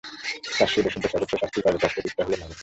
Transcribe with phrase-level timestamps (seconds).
[0.57, 2.59] তাই সেই দোসরদের সর্বোচ্চ শাস্তিই পারে কষ্ট কিছুটা হলেও লাঘব করতে।